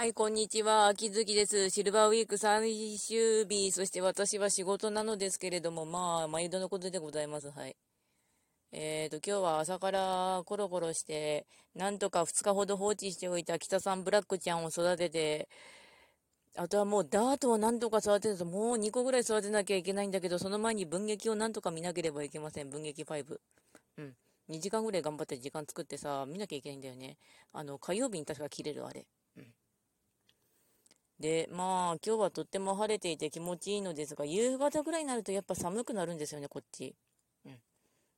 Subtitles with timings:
[0.00, 0.86] はい、こんにちは。
[0.86, 1.68] 秋月です。
[1.68, 7.50] シルバーウィーク最終日、そして私は仕事なのですけれども、まあ、毎度のことでございます。
[7.50, 7.76] はい。
[8.72, 11.44] えーと、今日は朝からコロコロして、
[11.74, 15.50] なんとか2日ほど放置しておいた北さんブラックちゃんを育てて、
[16.56, 22.70] あとはもうダートをなんとか育てると、もう2個ぐらい育てなきゃいけないんだけど、その前に文劇をなんとか見なければいけません。
[22.70, 23.38] 文劇5。
[23.98, 24.14] うん。
[24.48, 27.18] 2時間ぐらい頑張って時間作ってさ、見なきゃいけないんだよね。
[27.52, 29.04] あの、火曜日に確か切れる、あれ。
[31.20, 36.96] で、まあ、今日はとっても晴れていて気持ちいいのですが、夕方ぐらいになるとやっぱ寒くなるんですよね、こっち。
[37.44, 37.58] うん。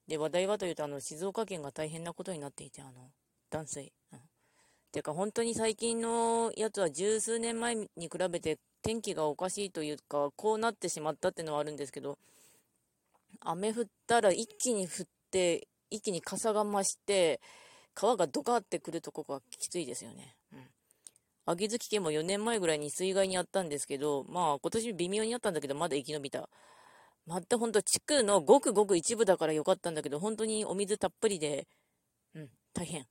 [0.06, 3.10] で、話題はというと、あの、静岡県が大変なことになっていて、あの、
[3.50, 3.92] 断水。
[4.12, 4.20] うん。
[4.92, 12.18] てか、本当に最近のやつは十数年前に比べて天気がおかしいというか、こうなってしまったっていうのはあるんですけど、
[13.40, 17.40] 雨降ったら一気に降って、一気に傘が増して、
[17.94, 20.36] 川がドカってくるとこがきついですよね。
[20.52, 20.70] うん。
[21.44, 26.48] 秋月家も4年前ぐらいに水害にあったんですけど、まあ今年微妙にあったんだけど、まだ生き延びた。
[27.26, 31.66] またほんと地区のごくごく一部だからよかったんだけど、本当にお水たっぷりで、
[32.34, 33.06] うん、大変。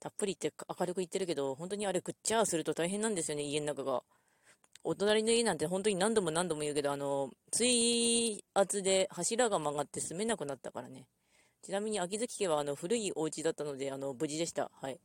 [0.00, 4.02] たっぷりって明るく言ってるけど、本当にあれぐっちゃーすると大変なんですよね、家の中が。
[4.82, 11.06] お隣の家なんて本当に何度も何度も言うけど、あの、水圧で柱が曲がって住めなくなったからね。
[11.62, 14.70] ちなみに秋月家はあの古いお家だったので、あの、無事でした。
[14.74, 15.00] はい。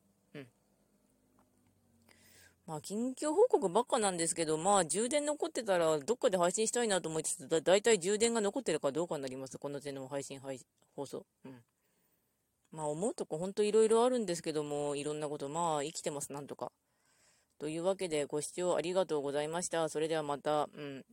[2.70, 9.58] まあ、近況報告ばっかなんですけど、まあ、充電残ってたら、どっかで配信したいなと思いつつ、だいたい充電が残ってるかどうかになります。
[9.58, 10.60] この手の配信、配
[10.96, 11.26] 放送。
[11.46, 11.64] うん。
[12.72, 16.72] まあ、思うとこ、ほんといろいろあるんですけども、いろんなこと、まあ、生きてます、なんとか。
[17.58, 19.90] というわけで、ご視聴ありがとうございました。
[19.90, 21.06] それではまた、うん。